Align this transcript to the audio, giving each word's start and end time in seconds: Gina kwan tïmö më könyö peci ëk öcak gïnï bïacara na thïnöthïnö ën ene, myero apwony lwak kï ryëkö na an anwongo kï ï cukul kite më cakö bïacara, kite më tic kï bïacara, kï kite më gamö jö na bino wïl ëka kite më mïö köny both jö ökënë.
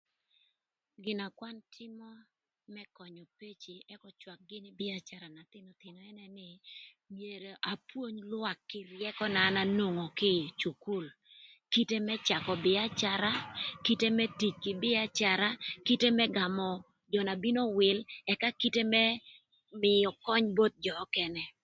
Gina 1.03 1.25
kwan 1.37 1.57
tïmö 1.73 2.09
më 2.73 2.83
könyö 2.97 3.23
peci 3.39 3.73
ëk 3.93 4.01
öcak 4.09 4.39
gïnï 4.49 4.75
bïacara 4.79 5.27
na 5.31 5.41
thïnöthïnö 5.51 5.99
ën 6.09 6.17
ene, 6.27 6.49
myero 7.15 7.51
apwony 7.73 8.17
lwak 8.31 8.59
kï 8.69 8.79
ryëkö 8.91 9.25
na 9.33 9.41
an 9.49 9.57
anwongo 9.63 10.05
kï 10.19 10.31
ï 10.47 10.53
cukul 10.61 11.05
kite 11.73 11.97
më 12.07 12.15
cakö 12.27 12.53
bïacara, 12.65 13.31
kite 13.85 14.07
më 14.17 14.25
tic 14.39 14.55
kï 14.63 14.73
bïacara, 14.83 15.49
kï 15.57 15.63
kite 15.87 16.07
më 16.17 16.25
gamö 16.37 16.69
jö 17.11 17.19
na 17.25 17.33
bino 17.43 17.61
wïl 17.77 17.99
ëka 18.31 18.49
kite 18.61 18.81
më 18.93 19.03
mïö 19.81 20.09
köny 20.25 20.45
both 20.57 20.75
jö 20.85 20.93
ökënë. 21.05 21.43